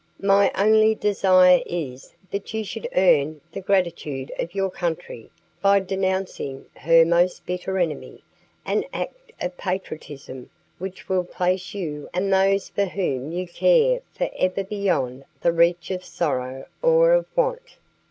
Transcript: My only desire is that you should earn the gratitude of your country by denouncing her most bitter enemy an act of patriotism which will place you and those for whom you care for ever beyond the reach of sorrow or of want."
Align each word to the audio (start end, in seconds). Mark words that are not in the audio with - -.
My 0.23 0.49
only 0.57 0.95
desire 0.95 1.61
is 1.63 2.15
that 2.31 2.55
you 2.55 2.63
should 2.63 2.89
earn 2.95 3.39
the 3.51 3.61
gratitude 3.61 4.31
of 4.39 4.55
your 4.55 4.71
country 4.71 5.29
by 5.61 5.79
denouncing 5.79 6.65
her 6.75 7.05
most 7.05 7.45
bitter 7.45 7.77
enemy 7.77 8.23
an 8.65 8.83
act 8.93 9.31
of 9.39 9.55
patriotism 9.57 10.49
which 10.79 11.07
will 11.07 11.23
place 11.23 11.75
you 11.75 12.09
and 12.15 12.33
those 12.33 12.69
for 12.69 12.85
whom 12.85 13.31
you 13.31 13.47
care 13.47 13.99
for 14.11 14.31
ever 14.39 14.63
beyond 14.63 15.23
the 15.41 15.51
reach 15.51 15.91
of 15.91 16.03
sorrow 16.03 16.65
or 16.81 17.13
of 17.13 17.27
want." 17.35 17.77